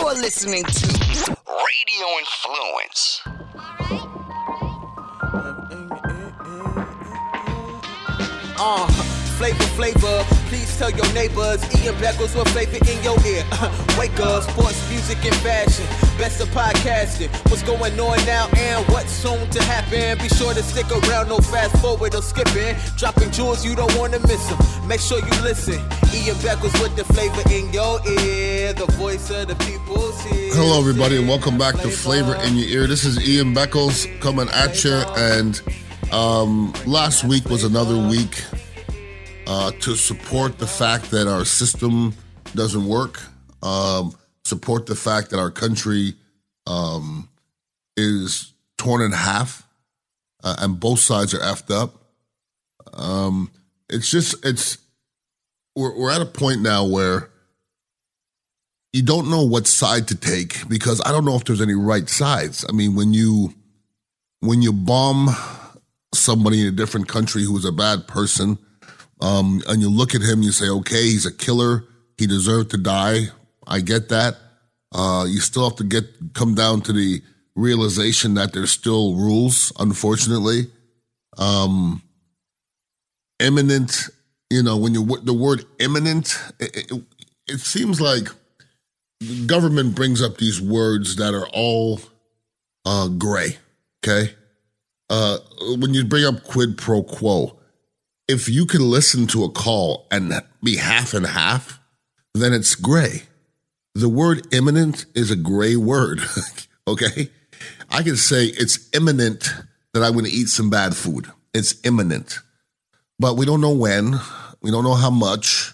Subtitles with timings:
[0.00, 3.20] You're listening to Radio Influence.
[8.58, 9.09] Uh,
[9.40, 10.24] flavor, flavor.
[10.52, 11.64] Please tell your neighbors.
[11.80, 13.42] Ian Beckles with flavor in your ear.
[13.98, 15.86] Wake up, sports, music, and fashion.
[16.18, 17.30] Best of podcasting.
[17.48, 20.18] What's going on now and what's soon to happen?
[20.18, 22.76] Be sure to stick around, no fast forward or skipping.
[22.98, 24.58] Dropping jewels, you don't want to miss them.
[24.86, 25.80] Make sure you listen.
[26.12, 28.74] Ian Beckles with the flavor in your ear.
[28.74, 30.52] The voice of the people's here.
[30.52, 32.86] Hello, everybody, and welcome back to Flavor in Your Ear.
[32.86, 35.62] This is Ian Beckles coming at you, and
[36.12, 38.44] um, last week was another week
[39.50, 42.14] uh, to support the fact that our system
[42.54, 43.20] doesn't work,
[43.64, 44.14] um,
[44.44, 46.14] support the fact that our country
[46.68, 47.28] um,
[47.96, 49.66] is torn in half,
[50.44, 51.96] uh, and both sides are effed up.
[52.94, 53.50] Um,
[53.88, 54.78] it's just it's
[55.74, 57.28] we're we're at a point now where
[58.92, 62.08] you don't know what side to take because I don't know if there's any right
[62.08, 62.64] sides.
[62.68, 63.52] I mean, when you
[64.38, 65.30] when you bomb
[66.14, 68.56] somebody in a different country who is a bad person,
[69.20, 71.84] um, and you look at him, you say, okay, he's a killer.
[72.16, 73.26] He deserved to die.
[73.66, 74.36] I get that.
[74.92, 76.04] Uh, you still have to get
[76.34, 77.22] come down to the
[77.54, 80.70] realization that there's still rules, unfortunately.
[81.38, 82.02] Um,
[83.38, 84.08] imminent,
[84.50, 87.02] you know, when you the word imminent, it, it,
[87.46, 88.28] it seems like
[89.20, 92.00] the government brings up these words that are all
[92.84, 93.58] uh, gray.
[94.02, 94.34] Okay,
[95.08, 95.38] uh,
[95.78, 97.59] when you bring up quid pro quo,
[98.30, 101.80] if you can listen to a call and be half and half,
[102.32, 103.24] then it's gray.
[103.94, 106.20] The word imminent is a gray word.
[106.88, 107.28] okay,
[107.90, 109.52] I can say it's imminent
[109.92, 111.26] that I'm going to eat some bad food.
[111.52, 112.38] It's imminent,
[113.18, 114.14] but we don't know when.
[114.62, 115.72] We don't know how much.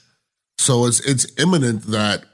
[0.57, 2.25] So it's it's imminent that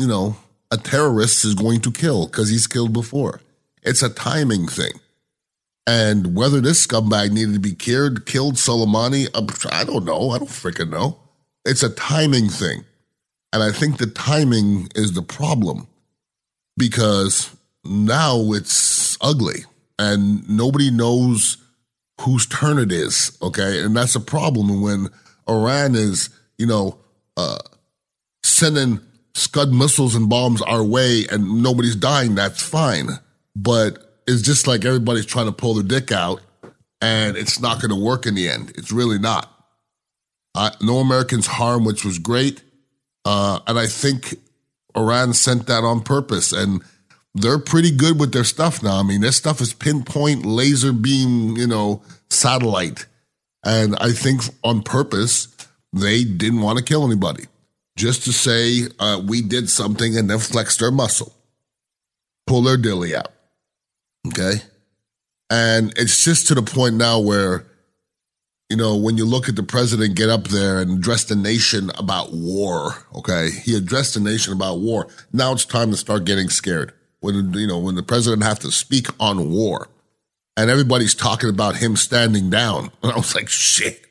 [0.00, 0.36] you know
[0.72, 3.40] a terrorist is going to kill because he's killed before.
[3.84, 4.92] It's a timing thing.
[5.90, 9.26] And whether this scumbag needed to be killed, killed Soleimani,
[9.72, 10.30] I don't know.
[10.30, 11.18] I don't freaking know.
[11.64, 12.84] It's a timing thing.
[13.52, 15.88] And I think the timing is the problem
[16.76, 17.50] because
[17.84, 19.64] now it's ugly
[19.98, 21.56] and nobody knows
[22.20, 23.36] whose turn it is.
[23.42, 23.82] Okay.
[23.82, 25.08] And that's a problem when
[25.48, 27.00] Iran is, you know,
[27.36, 27.58] uh,
[28.44, 29.00] sending
[29.34, 32.36] Scud missiles and bombs our way and nobody's dying.
[32.36, 33.08] That's fine.
[33.56, 36.40] But it's just like everybody's trying to pull their dick out
[37.00, 38.72] and it's not going to work in the end.
[38.76, 39.52] It's really not.
[40.54, 42.62] Uh, no Americans harm, which was great.
[43.24, 44.34] Uh, and I think
[44.96, 46.52] Iran sent that on purpose.
[46.52, 46.82] And
[47.34, 48.98] they're pretty good with their stuff now.
[48.98, 53.06] I mean, their stuff is pinpoint laser beam, you know, satellite.
[53.64, 55.48] And I think on purpose,
[55.92, 57.44] they didn't want to kill anybody
[57.96, 61.34] just to say uh, we did something and then flex their muscle,
[62.46, 63.28] pull their dilly out.
[64.26, 64.62] Okay.
[65.48, 67.66] And it's just to the point now where,
[68.68, 71.90] you know, when you look at the president get up there and address the nation
[71.98, 75.08] about war, okay, he addressed the nation about war.
[75.32, 76.92] Now it's time to start getting scared.
[77.18, 79.88] When, you know, when the president has to speak on war
[80.56, 82.90] and everybody's talking about him standing down.
[83.02, 84.04] And I was like, shit,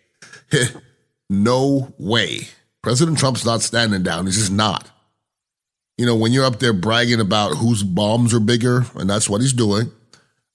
[1.29, 2.49] no way.
[2.81, 4.25] President Trump's not standing down.
[4.25, 4.89] He's just not.
[5.97, 9.41] You know, when you're up there bragging about whose bombs are bigger, and that's what
[9.41, 9.91] he's doing,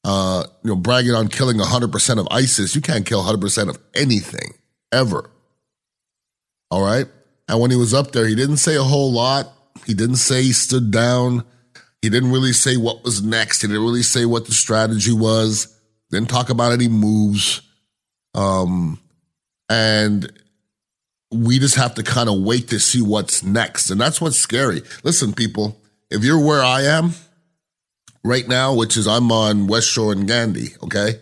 [0.05, 4.55] uh, you know, bragging on killing 100% of ISIS, you can't kill 100% of anything,
[4.93, 5.31] ever.
[6.71, 7.07] All right?
[7.49, 9.51] And when he was up there, he didn't say a whole lot.
[9.87, 11.45] He didn't say he stood down.
[12.03, 13.63] He didn't really say what was next.
[13.63, 15.75] He didn't really say what the strategy was.
[16.11, 17.63] Didn't talk about any moves.
[18.35, 19.01] Um,
[19.71, 20.31] and
[21.31, 23.91] we just have to kind of wait to see what's next.
[23.91, 24.83] And that's what's scary.
[25.03, 27.15] Listen, people, if you're where I am
[28.25, 31.21] right now, which is I'm on West Shore and Gandy, okay?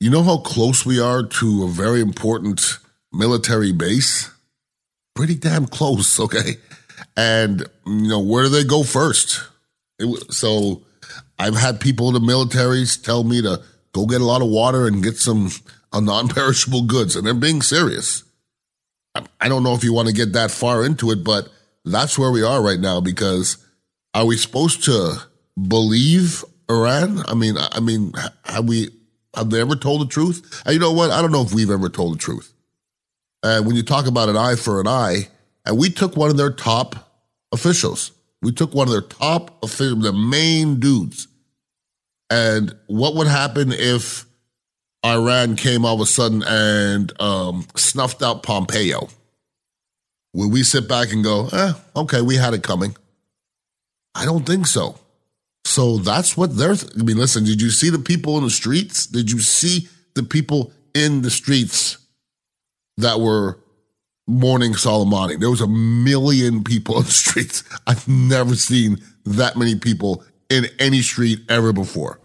[0.00, 2.78] You know how close we are to a very important
[3.12, 4.30] military base?
[5.14, 6.56] Pretty damn close, okay?
[7.16, 9.42] And, you know, where do they go first?
[9.98, 10.82] It, so
[11.38, 14.86] I've had people in the militaries tell me to go get a lot of water
[14.86, 15.50] and get some
[15.92, 18.22] uh, non perishable goods, and they're being serious.
[19.40, 21.48] I don't know if you want to get that far into it, but
[21.86, 23.56] that's where we are right now because
[24.12, 25.22] are we supposed to
[25.56, 27.22] believe Iran?
[27.26, 28.12] I mean, I mean,
[28.44, 28.90] have we,
[29.34, 30.62] have they ever told the truth?
[30.64, 31.10] And you know what?
[31.10, 32.52] I don't know if we've ever told the truth.
[33.42, 35.28] And when you talk about an eye for an eye,
[35.64, 36.96] and we took one of their top
[37.52, 38.12] officials,
[38.42, 41.28] we took one of their top officials, the main dudes.
[42.30, 44.26] And what would happen if
[45.04, 49.08] Iran came all of a sudden and um, snuffed out Pompeo,
[50.34, 52.96] would we sit back and go, eh, okay, we had it coming?
[54.14, 54.98] I don't think so.
[55.66, 56.76] So that's what they're.
[56.76, 57.44] Th- I mean, listen.
[57.44, 59.04] Did you see the people in the streets?
[59.06, 61.98] Did you see the people in the streets
[62.98, 63.58] that were
[64.28, 65.40] mourning Soleimani?
[65.40, 67.64] There was a million people in the streets.
[67.86, 72.20] I've never seen that many people in any street ever before.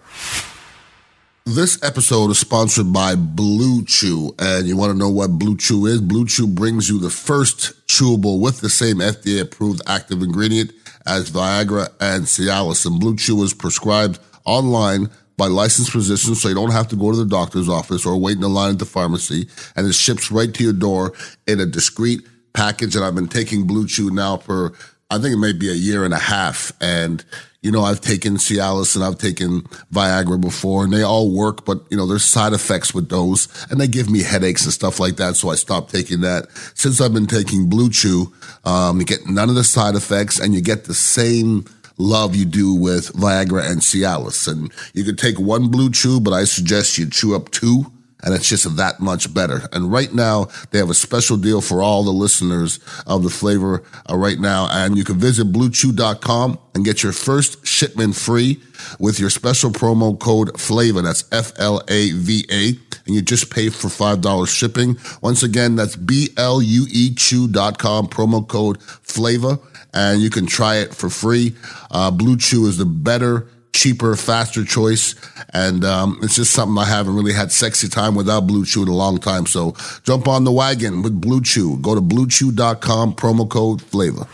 [1.45, 5.88] This episode is sponsored by Blue Chew, and you want to know what Blue Chew
[5.88, 5.99] is?
[5.99, 10.71] Blue Chew brings you the first chewable with the same FDA approved active ingredient
[11.06, 12.86] as Viagra and Cialis.
[12.86, 17.12] And Blue Chew is prescribed online by licensed physicians, so you don't have to go
[17.12, 20.53] to the doctor's office or wait in line at the pharmacy, and it ships right
[20.53, 21.13] to your door
[21.48, 22.21] in a discreet
[22.53, 22.95] package.
[22.95, 24.74] And I've been taking Blue Chew now for
[25.09, 27.24] I think it may be a year and a half, and
[27.61, 29.61] you know, I've taken Cialis and I've taken
[29.93, 33.79] Viagra before and they all work, but you know, there's side effects with those and
[33.79, 35.35] they give me headaches and stuff like that.
[35.35, 36.47] So I stopped taking that.
[36.73, 38.33] Since I've been taking Blue Chew,
[38.65, 41.65] um, you get none of the side effects and you get the same
[41.97, 44.47] love you do with Viagra and Cialis.
[44.47, 47.91] And you could take one Blue Chew, but I suggest you chew up two
[48.23, 49.62] and it's just that much better.
[49.71, 53.83] And right now, they have a special deal for all the listeners of the flavor
[54.09, 54.68] uh, right now.
[54.71, 58.62] And you can visit bluechew.com and get your first shipment free
[59.00, 61.01] with your special promo code flavor.
[61.01, 62.68] That's F L A V A.
[63.06, 64.97] And you just pay for $5 shipping.
[65.21, 69.57] Once again, that's B L U E chew.com promo code flavor.
[69.94, 71.56] And you can try it for free.
[71.89, 75.15] Uh, Blue Chew is the better cheaper, faster choice.
[75.53, 78.88] And um, it's just something I haven't really had sexy time without Blue Chew in
[78.88, 79.45] a long time.
[79.45, 81.77] So jump on the wagon with Blue Chew.
[81.77, 84.27] Go to bluechew.com, promo code flavor.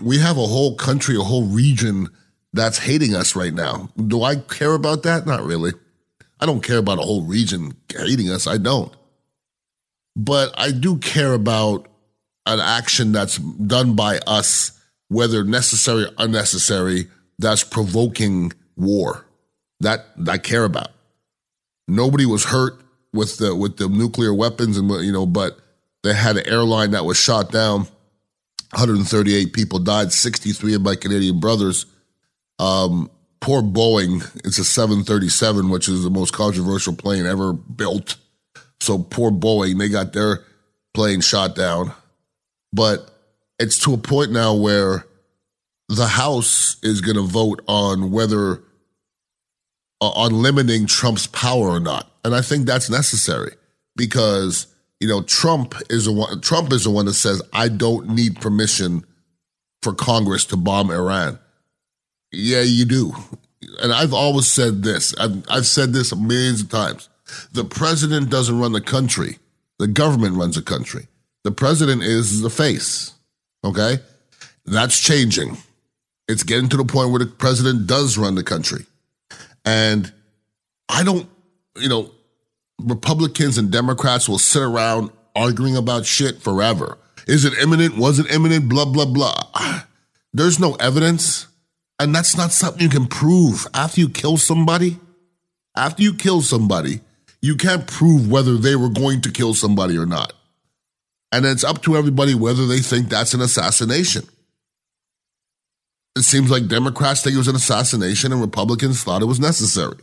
[0.00, 2.08] We have a whole country, a whole region
[2.52, 3.90] that's hating us right now.
[3.96, 5.26] Do I care about that?
[5.26, 5.72] Not really.
[6.40, 8.46] I don't care about a whole region hating us.
[8.46, 8.92] I don't.
[10.16, 11.88] But I do care about
[12.46, 17.08] an action that's done by us, whether necessary or unnecessary,
[17.38, 19.24] that's provoking war.
[19.80, 20.88] That I care about.
[21.88, 22.80] Nobody was hurt
[23.12, 25.58] with the with the nuclear weapons and you know, but
[26.02, 27.88] they had an airline that was shot down.
[28.72, 31.86] 138 people died, 63 of my Canadian brothers.
[32.58, 33.10] Um,
[33.40, 38.16] poor Boeing, it's a 737, which is the most controversial plane ever built.
[38.80, 40.40] So poor Boeing, they got their
[40.92, 41.92] plane shot down.
[42.72, 43.10] But
[43.58, 45.06] it's to a point now where
[45.88, 48.62] the House is going to vote on whether
[50.00, 53.54] uh, on limiting Trump's power or not, and I think that's necessary
[53.96, 54.66] because
[55.00, 56.40] you know Trump is the one.
[56.40, 59.04] Trump is the one that says I don't need permission
[59.82, 61.38] for Congress to bomb Iran.
[62.32, 63.12] Yeah, you do,
[63.82, 65.14] and I've always said this.
[65.16, 67.08] I've, I've said this millions of times.
[67.52, 69.38] The president doesn't run the country.
[69.78, 71.08] The government runs the country.
[71.42, 73.12] The president is the face.
[73.64, 73.98] Okay,
[74.64, 75.56] that's changing.
[76.28, 78.86] It's getting to the point where the president does run the country.
[79.64, 80.12] And
[80.88, 81.28] I don't,
[81.76, 82.10] you know,
[82.80, 86.98] Republicans and Democrats will sit around arguing about shit forever.
[87.26, 87.96] Is it imminent?
[87.96, 88.68] Was it imminent?
[88.68, 89.50] Blah, blah, blah.
[90.32, 91.46] There's no evidence.
[91.98, 94.98] And that's not something you can prove after you kill somebody.
[95.76, 97.00] After you kill somebody,
[97.40, 100.32] you can't prove whether they were going to kill somebody or not.
[101.32, 104.24] And it's up to everybody whether they think that's an assassination.
[106.16, 109.98] It seems like Democrats think it was an assassination and Republicans thought it was necessary.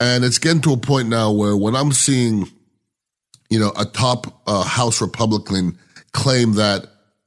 [0.00, 2.48] And it's getting to a point now where when I'm seeing,
[3.50, 5.78] you know, a top uh, House Republican
[6.12, 6.86] claim that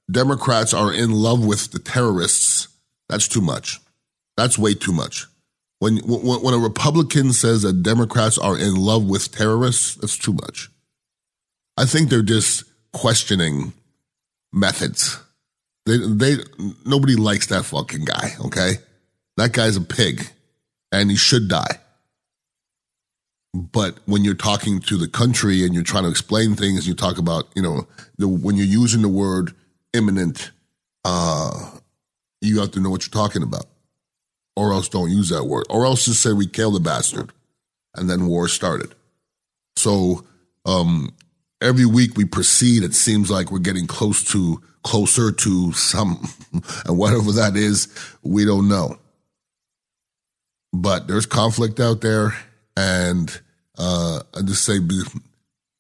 [0.10, 2.68] Democrats are in love with the terrorists,
[3.10, 3.80] that's too much.
[4.36, 5.26] That's way too much.
[5.80, 10.34] When, when, when a Republican says that Democrats are in love with terrorists, that's too
[10.34, 10.70] much.
[11.78, 13.74] I think they're just questioning
[14.52, 15.20] methods.
[15.88, 16.36] They, they,
[16.86, 18.74] nobody likes that fucking guy, okay?
[19.38, 20.28] That guy's a pig
[20.92, 21.80] and he should die.
[23.54, 27.18] But when you're talking to the country and you're trying to explain things, you talk
[27.18, 29.54] about, you know, the, when you're using the word
[29.94, 30.52] imminent,
[31.06, 31.72] uh,
[32.42, 33.66] you have to know what you're talking about.
[34.58, 35.68] Or else don't use that word.
[35.70, 37.32] Or else just say we killed the bastard.
[37.96, 38.94] And then war started.
[39.78, 40.26] So
[40.66, 41.16] um,
[41.62, 46.26] every week we proceed, it seems like we're getting close to closer to some,
[46.86, 47.88] and whatever that is,
[48.24, 48.98] we don't know.
[50.74, 52.34] But there's conflict out there,
[52.76, 53.30] and
[53.78, 55.02] uh, I just say be,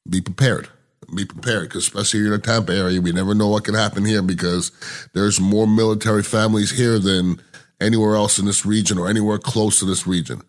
[0.10, 0.69] be prepared.
[1.15, 4.22] Be prepared, because especially in the Tampa area, we never know what can happen here
[4.22, 4.72] because
[5.13, 7.41] there's more military families here than
[7.79, 10.41] anywhere else in this region or anywhere close to this region.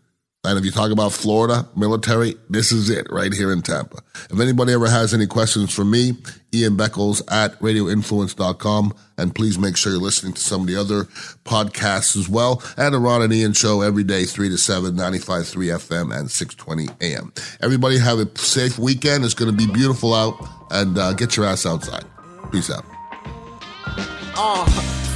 [0.44, 3.98] And if you talk about Florida military, this is it right here in Tampa.
[4.30, 6.12] If anybody ever has any questions for me,
[6.54, 8.94] Ian Beckles at radioinfluence.com.
[9.18, 11.04] And please make sure you're listening to some of the other
[11.44, 12.62] podcasts as well.
[12.76, 15.44] And the Ron and Ian show every day, 3 to 7, 95.3
[15.76, 17.32] FM and 620 AM.
[17.60, 19.24] Everybody have a safe weekend.
[19.24, 20.36] It's going to be beautiful out
[20.70, 22.04] and uh, get your ass outside.
[22.52, 22.84] Peace out.
[24.36, 24.64] Uh,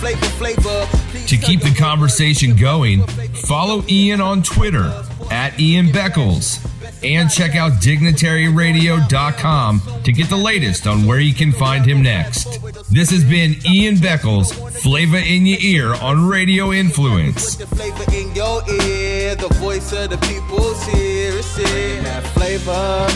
[0.01, 0.87] flavor, flavor.
[1.29, 3.05] To keep the conversation going,
[3.47, 4.91] follow Ian on Twitter
[5.33, 6.61] at Ian Beckles
[7.03, 12.61] and check out dignitaryradio.com to get the latest on where you can find him next.
[12.93, 17.57] This has been Ian Beckles, Flavor in Your Ear on Radio Influence.
[17.57, 21.39] The flavor in your ear, the voice of the people's here.
[21.39, 23.09] It's in that flavor.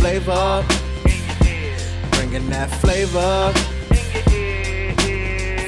[0.00, 0.64] Flavor.
[2.12, 3.52] Bringing that flavor.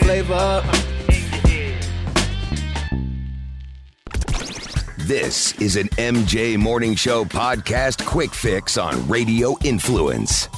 [0.01, 0.90] Flavor.
[5.11, 10.49] This is an MJ Morning Show podcast quick fix on Radio Influence.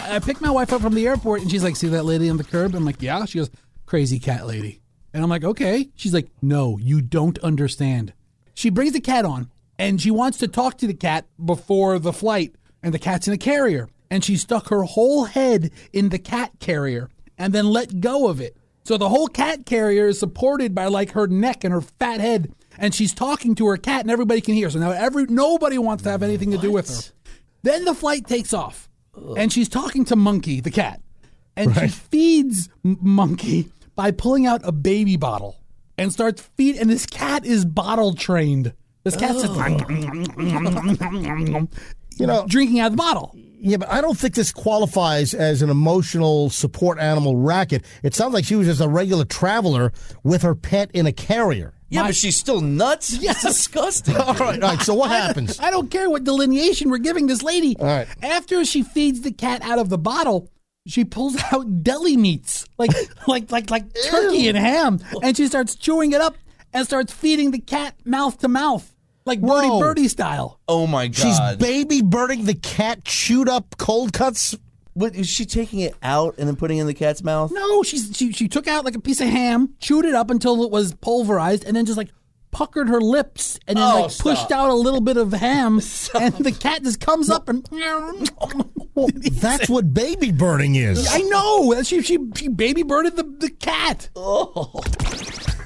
[0.00, 2.36] I picked my wife up from the airport and she's like, See that lady on
[2.36, 2.74] the curb?
[2.74, 3.24] I'm like, Yeah.
[3.24, 3.50] She goes,
[3.86, 4.80] Crazy cat lady.
[5.14, 5.90] And I'm like, Okay.
[5.94, 8.12] She's like, No, you don't understand.
[8.52, 9.48] She brings the cat on
[9.78, 13.34] and she wants to talk to the cat before the flight, and the cat's in
[13.34, 13.88] a carrier.
[14.10, 18.40] And she stuck her whole head in the cat carrier and then let go of
[18.40, 18.56] it.
[18.82, 22.52] So the whole cat carrier is supported by like her neck and her fat head.
[22.80, 24.70] And she's talking to her cat and everybody can hear.
[24.70, 27.12] So now every nobody wants to have anything to do with her.
[27.62, 28.88] Then the flight takes off,
[29.36, 31.00] and she's talking to Monkey, the cat,
[31.56, 35.56] and she feeds M- Monkey by pulling out a baby bottle
[35.98, 36.76] and starts feed.
[36.76, 38.72] And this cat is bottle trained.
[39.04, 39.54] This cat's just
[42.18, 43.34] You know, drinking out of the bottle.
[43.34, 47.84] yeah, but I don't think this qualifies as an emotional support animal racket.
[48.02, 51.74] It sounds like she was just a regular traveler with her pet in a carrier.
[51.90, 53.18] Yeah, but she's still nuts.
[53.18, 53.44] Yes.
[53.44, 54.16] It's disgusting.
[54.20, 54.80] All right, all right.
[54.80, 55.58] So what happens?
[55.58, 57.76] I don't care what delineation we're giving this lady.
[57.78, 58.06] All right.
[58.22, 60.48] After she feeds the cat out of the bottle,
[60.86, 62.92] she pulls out deli meats, like
[63.26, 66.36] like like like turkey and ham, and she starts chewing it up
[66.72, 68.94] and starts feeding the cat mouth to mouth,
[69.26, 69.80] like Birdie Whoa.
[69.80, 70.60] Birdie style.
[70.68, 71.16] Oh my god.
[71.16, 74.56] She's baby birding the cat chewed up cold cuts.
[74.94, 77.52] What is she taking it out and then putting it in the cat's mouth?
[77.52, 80.62] No, she's she she took out like a piece of ham, chewed it up until
[80.64, 82.10] it was pulverized, and then just like
[82.50, 85.74] puckered her lips and then Oh, like pushed out a little bit of ham,
[86.14, 87.68] and the cat just comes up and.
[89.32, 91.06] That's what baby birding is.
[91.10, 91.82] I know.
[91.82, 94.08] She she she baby birded the, the cat.
[94.16, 94.80] Oh.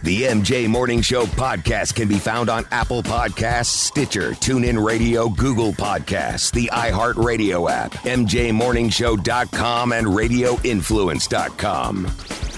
[0.05, 5.73] The MJ Morning Show podcast can be found on Apple Podcasts, Stitcher, TuneIn Radio, Google
[5.73, 12.54] Podcasts, the iHeartRadio app, MJMorningshow.com, and RadioInfluence.com.